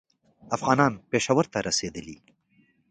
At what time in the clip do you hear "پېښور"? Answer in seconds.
1.11-1.45